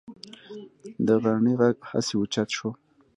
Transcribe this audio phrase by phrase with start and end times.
[1.07, 2.69] د غنړې غږ هسې اوچت شو.